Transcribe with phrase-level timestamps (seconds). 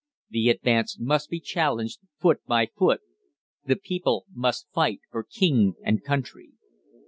[0.31, 3.01] The ADVANCE must be CHALLENGED FOOT BY FOOT.
[3.65, 6.53] The people must fight for King and Country.